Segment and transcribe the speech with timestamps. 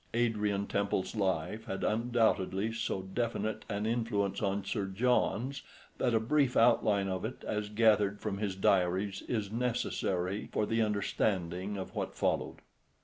[0.15, 5.61] Adrian Temple's life had undoubtedly so definite an influence on Sir John's
[5.99, 10.81] that a brief outline of it, as gathered from his diaries, is necessary for the
[10.81, 12.61] understanding of what followed.